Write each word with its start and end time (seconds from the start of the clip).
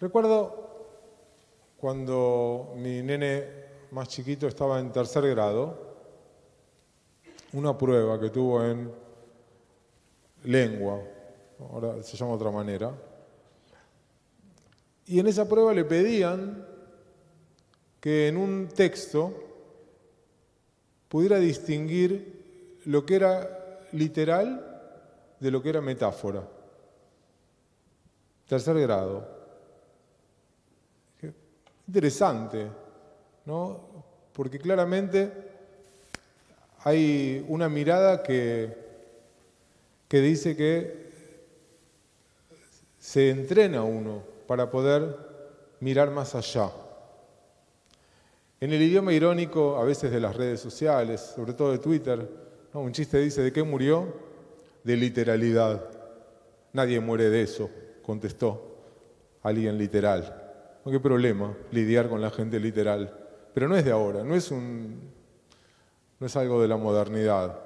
Recuerdo 0.00 0.64
cuando 1.76 2.72
mi 2.76 3.02
nene 3.02 3.64
más 3.92 4.08
chiquito 4.08 4.48
estaba 4.48 4.80
en 4.80 4.90
tercer 4.90 5.28
grado, 5.28 5.94
una 7.52 7.78
prueba 7.78 8.18
que 8.18 8.30
tuvo 8.30 8.64
en 8.64 8.90
lengua, 10.44 11.00
ahora 11.60 12.02
se 12.02 12.16
llama 12.16 12.32
de 12.32 12.36
otra 12.36 12.50
manera, 12.50 12.92
y 15.06 15.20
en 15.20 15.26
esa 15.28 15.48
prueba 15.48 15.72
le 15.72 15.84
pedían 15.84 16.66
que 18.00 18.28
en 18.28 18.36
un 18.36 18.68
texto 18.68 19.32
pudiera 21.08 21.38
distinguir 21.38 22.80
lo 22.86 23.06
que 23.06 23.14
era 23.14 23.80
literal 23.92 25.36
de 25.38 25.50
lo 25.50 25.62
que 25.62 25.68
era 25.68 25.80
metáfora. 25.80 26.48
Tercer 28.48 28.80
grado. 28.80 29.33
Interesante, 31.86 32.66
¿no? 33.44 33.80
Porque 34.32 34.58
claramente 34.58 35.30
hay 36.84 37.44
una 37.48 37.68
mirada 37.68 38.22
que, 38.22 38.76
que 40.08 40.20
dice 40.20 40.56
que 40.56 41.04
se 42.98 43.30
entrena 43.30 43.82
uno 43.82 44.22
para 44.46 44.70
poder 44.70 45.16
mirar 45.80 46.10
más 46.10 46.34
allá. 46.34 46.70
En 48.60 48.72
el 48.72 48.80
idioma 48.80 49.12
irónico, 49.12 49.76
a 49.76 49.84
veces 49.84 50.10
de 50.10 50.20
las 50.20 50.36
redes 50.36 50.60
sociales, 50.60 51.20
sobre 51.20 51.52
todo 51.52 51.72
de 51.72 51.78
Twitter, 51.78 52.26
un 52.72 52.92
chiste 52.92 53.18
dice, 53.18 53.42
¿de 53.42 53.52
qué 53.52 53.62
murió? 53.62 54.12
De 54.82 54.96
literalidad. 54.96 55.84
Nadie 56.72 56.98
muere 56.98 57.30
de 57.30 57.42
eso, 57.42 57.70
contestó 58.02 58.74
alguien 59.42 59.78
literal. 59.78 60.43
No, 60.84 60.92
¿Qué 60.92 61.00
problema 61.00 61.56
lidiar 61.72 62.08
con 62.08 62.20
la 62.20 62.30
gente 62.30 62.60
literal? 62.60 63.12
Pero 63.54 63.68
no 63.68 63.76
es 63.76 63.84
de 63.84 63.92
ahora, 63.92 64.22
no 64.22 64.34
es, 64.34 64.50
algo 66.36 66.60
de 66.60 66.68
la 66.68 66.76
modernidad, 66.76 67.58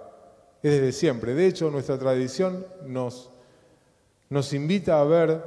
es 0.62 0.72
desde 0.72 0.92
siempre. 0.92 1.34
De 1.34 1.46
hecho, 1.46 1.70
nuestra 1.70 1.98
tradición 1.98 2.64
nos, 2.86 3.30
nos 4.28 4.52
invita 4.52 5.00
a 5.00 5.04
ver 5.04 5.42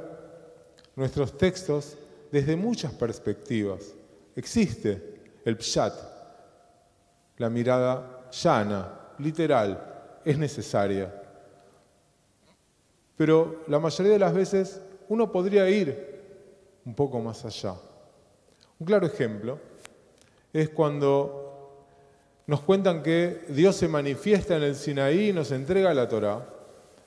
nuestros 0.96 1.38
textos 1.38 1.96
desde 2.30 2.56
muchas 2.56 2.92
perspectivas. 2.92 3.94
Existe 4.36 5.20
el 5.44 5.56
pshat, 5.56 5.94
la 7.38 7.48
mirada 7.48 8.28
llana, 8.30 9.00
literal, 9.18 10.20
es 10.24 10.36
necesaria. 10.36 11.22
Pero 13.16 13.62
la 13.68 13.78
mayoría 13.78 14.12
de 14.12 14.18
las 14.18 14.34
veces 14.34 14.80
uno 15.08 15.30
podría 15.30 15.68
ir 15.70 16.11
un 16.84 16.94
poco 16.94 17.20
más 17.20 17.44
allá. 17.44 17.74
Un 18.78 18.86
claro 18.86 19.06
ejemplo 19.06 19.58
es 20.52 20.70
cuando 20.70 21.86
nos 22.46 22.60
cuentan 22.60 23.02
que 23.02 23.44
Dios 23.48 23.76
se 23.76 23.88
manifiesta 23.88 24.56
en 24.56 24.64
el 24.64 24.74
Sinaí 24.74 25.28
y 25.28 25.32
nos 25.32 25.52
entrega 25.52 25.94
la 25.94 26.08
Torá. 26.08 26.46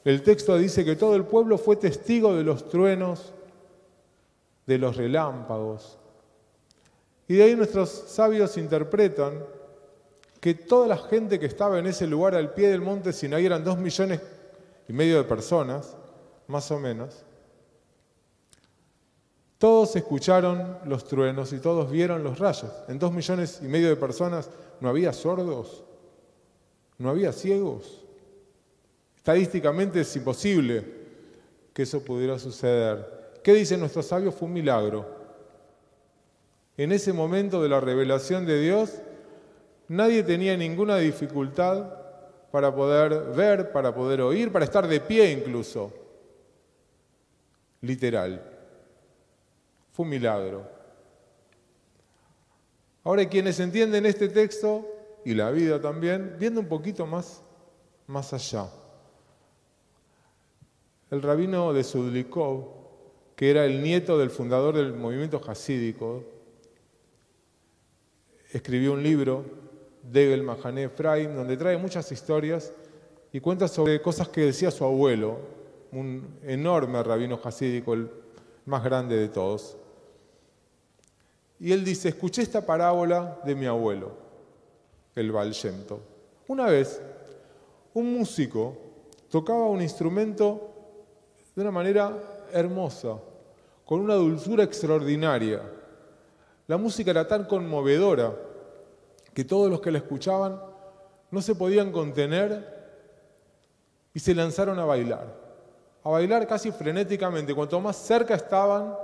El 0.03 0.23
texto 0.23 0.58
dice 0.58 0.86
que 0.86 0.96
todo 0.96 1.16
el 1.16 1.26
pueblo 1.26 1.58
fue 1.58 1.76
testigo 1.76 2.36
de 2.36 2.44
los 2.44 2.70
truenos, 2.70 3.34
de 4.66 4.78
los 4.78 4.96
relámpagos, 4.96 5.98
y 7.28 7.36
de 7.36 7.44
ahí 7.44 7.56
nuestros 7.56 7.90
sabios 7.90 8.58
interpretan 8.58 9.44
que 10.40 10.53
toda 10.53 10.88
la 10.88 10.97
gente 10.97 11.40
que 11.40 11.47
estaba 11.47 11.80
en 11.80 11.88
ese 11.88 12.06
lugar 12.06 12.35
al 12.35 12.53
pie 12.53 12.69
del 12.69 12.81
monte 12.81 13.14
Sinaí 13.14 13.46
eran 13.46 13.64
dos 13.64 13.78
millones 13.78 14.22
y 14.88 14.94
medio 14.94 15.18
de 15.18 15.24
personas, 15.24 15.97
más 16.47 16.69
o 16.69 16.80
menos. 16.80 17.25
Todos 19.57 19.95
escucharon 19.95 20.79
los 20.85 21.05
truenos 21.05 21.53
y 21.53 21.59
todos 21.59 21.89
vieron 21.89 22.23
los 22.23 22.39
rayos. 22.39 22.71
En 22.88 22.99
dos 22.99 23.13
millones 23.13 23.59
y 23.63 23.67
medio 23.67 23.88
de 23.88 23.95
personas 23.95 24.49
no 24.81 24.89
había 24.89 25.13
sordos, 25.13 25.83
no 26.97 27.09
había 27.09 27.31
ciegos. 27.31 28.03
Estadísticamente 29.16 30.01
es 30.01 30.16
imposible 30.16 30.83
que 31.73 31.83
eso 31.83 32.03
pudiera 32.03 32.38
suceder. 32.38 33.39
¿Qué 33.43 33.53
dicen 33.53 33.79
nuestros 33.79 34.05
sabios? 34.05 34.35
Fue 34.35 34.47
un 34.47 34.53
milagro. 34.53 35.05
En 36.77 36.91
ese 36.91 37.13
momento 37.13 37.63
de 37.63 37.69
la 37.69 37.79
revelación 37.79 38.45
de 38.45 38.59
Dios, 38.59 38.95
nadie 39.87 40.23
tenía 40.23 40.57
ninguna 40.57 40.97
dificultad 40.97 41.85
para 42.51 42.75
poder 42.75 43.31
ver, 43.35 43.72
para 43.72 43.95
poder 43.95 44.22
oír, 44.22 44.51
para 44.51 44.66
estar 44.66 44.87
de 44.87 44.99
pie 44.99 45.31
incluso. 45.31 45.93
Literal. 47.81 48.54
Fue 49.95 50.03
un 50.03 50.09
milagro. 50.09 50.69
Ahora 53.06 53.29
quienes 53.29 53.61
entienden 53.61 54.06
este 54.06 54.28
texto 54.28 54.85
y 55.23 55.33
la 55.33 55.51
vida 55.51 55.79
también, 55.79 56.35
viendo 56.38 56.59
un 56.59 56.67
poquito 56.67 57.06
más, 57.07 57.41
más 58.05 58.34
allá. 58.34 58.69
El 61.09 61.22
rabino 61.22 61.72
de 61.72 61.85
Sudlikov, 61.85 62.66
que 63.38 63.50
era 63.50 63.63
el 63.63 63.81
nieto 63.81 64.17
del 64.17 64.31
fundador 64.31 64.75
del 64.75 64.91
movimiento 64.94 65.41
hasídico, 65.47 66.25
escribió 68.51 68.91
un 68.91 69.01
libro, 69.01 69.45
Degel 70.03 70.44
Mahané 70.44 70.84
Efraim, 70.84 71.34
donde 71.35 71.55
trae 71.55 71.78
muchas 71.78 72.11
historias 72.11 72.73
y 73.31 73.39
cuenta 73.39 73.69
sobre 73.69 74.01
cosas 74.01 74.28
que 74.28 74.41
decía 74.41 74.72
su 74.72 74.84
abuelo, 74.84 75.38
un 75.94 76.38
enorme 76.44 77.01
rabino 77.01 77.39
hasídico, 77.41 77.94
el 77.94 78.11
más 78.66 78.84
grande 78.84 79.16
de 79.16 79.29
todos. 79.29 79.78
Y 81.59 81.71
él 81.71 81.83
dice, 81.83 82.09
escuché 82.09 82.41
esta 82.41 82.66
parábola 82.66 83.39
de 83.45 83.55
mi 83.55 83.66
abuelo, 83.66 84.11
el 85.16 85.31
Baal 85.31 85.53
Una 86.47 86.66
vez, 86.66 87.01
un 87.93 88.13
músico 88.13 88.77
tocaba 89.29 89.67
un 89.67 89.81
instrumento 89.81 90.69
de 91.55 91.61
una 91.61 91.71
manera 91.71 92.11
hermosa, 92.51 93.17
con 93.85 94.01
una 94.01 94.16
dulzura 94.16 94.63
extraordinaria. 94.63 95.61
La 96.67 96.77
música 96.77 97.11
era 97.11 97.27
tan 97.27 97.45
conmovedora 97.45 98.33
que 99.33 99.45
todos 99.45 99.69
los 99.69 99.79
que 99.79 99.91
la 99.91 99.99
escuchaban 99.99 100.59
no 101.31 101.41
se 101.41 101.55
podían 101.55 101.91
contener 101.91 102.73
y 104.13 104.19
se 104.19 104.33
lanzaron 104.33 104.79
a 104.79 104.85
bailar, 104.85 105.27
a 106.03 106.09
bailar 106.09 106.47
casi 106.47 106.72
frenéticamente. 106.72 107.53
Cuanto 107.53 107.79
más 107.79 107.97
cerca 107.97 108.35
estaban 108.35 108.95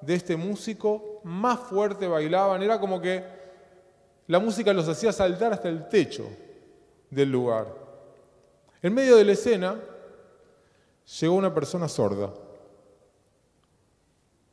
de 0.00 0.14
este 0.14 0.36
músico, 0.36 1.20
más 1.24 1.60
fuerte 1.60 2.06
bailaban. 2.06 2.62
Era 2.62 2.80
como 2.80 3.00
que 3.00 3.24
la 4.26 4.38
música 4.38 4.72
los 4.72 4.88
hacía 4.88 5.12
saltar 5.12 5.52
hasta 5.52 5.68
el 5.68 5.88
techo 5.88 6.28
del 7.10 7.30
lugar. 7.30 7.66
En 8.82 8.94
medio 8.94 9.16
de 9.16 9.24
la 9.24 9.32
escena 9.32 9.80
llegó 11.20 11.34
una 11.34 11.54
persona 11.54 11.88
sorda 11.88 12.32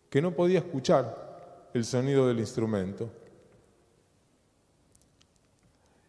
que 0.10 0.22
no 0.22 0.32
podía 0.32 0.60
escuchar 0.60 1.70
el 1.74 1.84
sonido 1.86 2.28
del 2.28 2.40
instrumento 2.40 3.10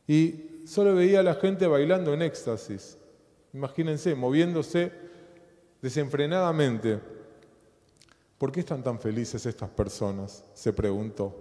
y 0.06 0.62
solo 0.66 0.94
veía 0.94 1.20
a 1.20 1.22
la 1.22 1.34
gente 1.34 1.66
bailando 1.66 2.12
en 2.12 2.22
éxtasis. 2.22 2.98
Imagínense, 3.52 4.14
moviéndose 4.14 4.92
desenfrenadamente. 5.80 7.00
¿Por 8.44 8.52
qué 8.52 8.60
están 8.60 8.82
tan 8.82 9.00
felices 9.00 9.46
estas 9.46 9.70
personas? 9.70 10.44
se 10.52 10.70
preguntó. 10.70 11.34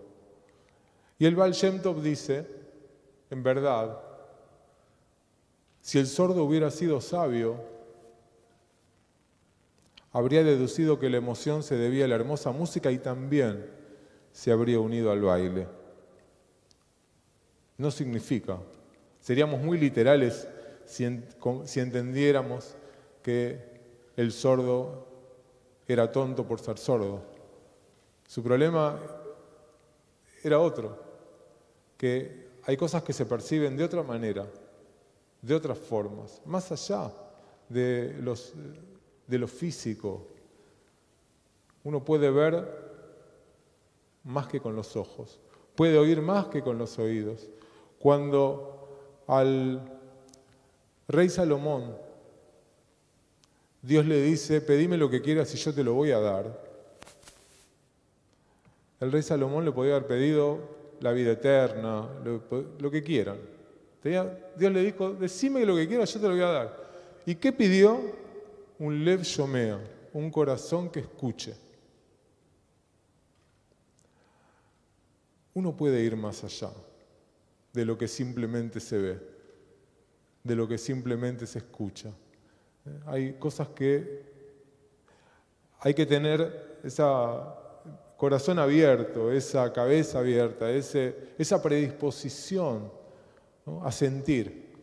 Y 1.20 1.26
el 1.26 1.36
Baal 1.36 1.54
dice, 2.02 2.48
en 3.30 3.44
verdad, 3.44 4.00
si 5.82 6.00
el 6.00 6.08
sordo 6.08 6.46
hubiera 6.46 6.72
sido 6.72 7.02
sabio, 7.02 7.58
habría 10.14 10.46
deducido 10.46 10.98
que 10.98 11.10
la 11.10 11.18
emoción 11.18 11.62
se 11.62 11.76
debía 11.76 12.06
a 12.06 12.08
la 12.08 12.16
hermosa 12.16 12.54
música 12.54 12.90
y 12.90 13.00
también 13.00 13.70
se 14.32 14.54
habría 14.54 14.80
unido 14.80 15.12
al 15.12 15.20
baile 15.24 15.68
no 17.78 17.92
significa. 17.92 18.60
Seríamos 19.20 19.62
muy 19.62 19.78
literales 19.78 20.48
si, 20.86 21.04
entendiéramos 21.04 22.76
que 23.22 23.60
el 24.16 24.32
sordo 24.32 25.13
era 25.88 26.12
tonto 26.12 26.46
por 26.46 26.60
ser 26.60 26.78
sordo. 26.78 27.22
Su 28.28 28.42
problema 28.42 29.00
era 30.44 30.60
otro, 30.60 30.98
que 31.98 32.48
hay 32.64 32.78
cosas 32.78 33.04
que 33.04 33.14
se 33.14 33.26
perciben 33.26 33.76
de 33.78 33.84
otra 33.84 34.04
manera, 34.04 34.48
de 35.42 35.56
otras 35.56 35.78
formas, 35.78 36.42
más 36.46 36.72
allá 36.72 37.12
de, 37.70 38.16
los, 38.22 38.54
de 39.28 39.38
lo 39.38 39.48
físico. 39.48 40.28
Uno 41.84 42.04
puede 42.04 42.32
ver 42.32 42.84
más 44.24 44.48
que 44.48 44.62
con 44.62 44.76
los 44.76 44.96
ojos, 44.96 45.40
puede 45.76 45.98
oír 45.98 46.22
más 46.22 46.48
que 46.48 46.62
con 46.62 46.78
los 46.78 46.98
oídos, 46.98 47.50
cuando 48.00 49.24
al 49.28 50.00
rey 51.08 51.30
Salomón 51.30 51.98
Dios 53.84 54.06
le 54.06 54.22
dice, 54.22 54.62
pedime 54.62 54.96
lo 54.98 55.10
que 55.10 55.22
quieras 55.22 55.54
y 55.54 55.58
yo 55.58 55.74
te 55.74 55.84
lo 55.84 55.94
voy 55.94 56.12
a 56.12 56.20
dar. 56.20 56.64
El 59.02 59.12
rey 59.12 59.22
Salomón 59.22 59.66
le 59.66 59.74
podía 59.74 59.98
haber 59.98 60.08
pedido 60.08 60.60
la 61.02 61.12
vida 61.12 61.34
eterna, 61.34 62.08
lo, 62.24 62.90
que 62.90 63.04
quieran. 63.04 63.38
Dios 64.02 64.72
le 64.72 64.82
dijo, 64.82 65.12
decime 65.12 65.66
lo 65.66 65.76
que 65.76 65.86
quieras, 65.86 66.14
yo 66.14 66.22
te 66.22 66.28
lo 66.30 66.34
voy 66.34 66.44
a 66.44 66.48
dar. 66.48 66.84
¿Y 67.26 67.36
qué 67.36 67.52
pidió? 67.52 68.00
Un 68.80 69.04
lev 69.04 69.22
shomea, 69.24 69.78
un 70.14 70.32
corazón 70.32 70.90
que 70.90 71.02
escuche. 71.02 71.54
Uno 75.54 75.76
puede 75.76 76.02
ir 76.02 76.16
más 76.16 76.42
allá 76.46 76.72
de 77.74 77.84
lo 77.84 77.98
que 77.98 78.08
simplemente 78.08 78.80
se 78.80 78.98
ve, 78.98 79.20
de 80.42 80.56
lo 80.56 80.70
que 80.70 80.78
simplemente 80.78 81.46
se 81.46 81.60
escucha. 81.60 82.14
Hay 83.06 83.34
cosas 83.34 83.70
que 83.70 84.34
hay 85.80 85.94
que 85.94 86.06
tener 86.06 86.80
ese 86.84 87.04
corazón 88.18 88.60
abierto, 88.60 89.32
esa 89.32 89.72
cabeza 89.74 90.20
abierta, 90.20 90.70
esa 90.72 91.62
predisposición 91.62 92.92
a 93.84 93.92
sentir. 93.92 94.74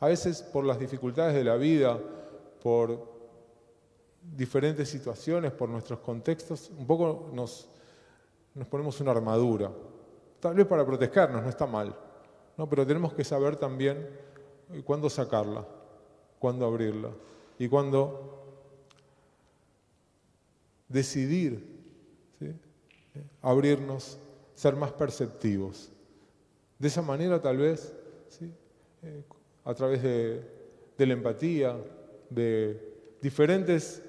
A 0.00 0.08
veces 0.08 0.42
por 0.42 0.64
las 0.64 0.78
dificultades 0.78 1.34
de 1.34 1.44
la 1.44 1.56
vida, 1.56 1.98
por 2.60 3.12
diferentes 4.20 4.88
situaciones, 4.88 5.52
por 5.52 5.68
nuestros 5.68 6.00
contextos, 6.00 6.70
un 6.76 6.86
poco 6.86 7.30
nos, 7.32 7.68
nos 8.54 8.66
ponemos 8.66 9.00
una 9.00 9.12
armadura, 9.12 9.70
tal 10.40 10.54
vez 10.54 10.66
para 10.66 10.84
protegernos, 10.84 11.42
no 11.42 11.48
está 11.48 11.66
mal, 11.66 11.96
¿no? 12.56 12.68
pero 12.68 12.86
tenemos 12.86 13.12
que 13.14 13.24
saber 13.24 13.56
también 13.56 14.08
cuándo 14.84 15.08
sacarla, 15.08 15.64
cuándo 16.42 16.66
abrirla 16.66 17.10
y 17.56 17.68
cuándo 17.68 18.42
decidir 20.88 21.64
abrirnos, 23.40 24.18
ser 24.56 24.74
más 24.74 24.90
perceptivos. 24.90 25.88
De 26.80 26.88
esa 26.88 27.00
manera 27.00 27.40
tal 27.40 27.58
vez, 27.58 27.94
eh, 29.02 29.22
a 29.64 29.72
través 29.72 30.02
de, 30.02 30.42
la 30.98 31.12
empatía, 31.12 31.76
de 32.28 32.80
diferentes 33.20 34.02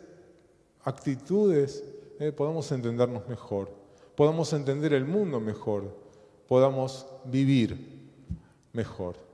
actitudes, 0.84 1.84
eh, 2.20 2.32
podamos 2.32 2.72
entendernos 2.72 3.28
mejor, 3.28 3.70
podamos 4.16 4.52
entender 4.54 4.94
el 4.94 5.06
mundo 5.06 5.40
mejor, 5.40 5.96
podamos 6.48 7.06
vivir 7.26 7.78
mejor. 8.74 9.33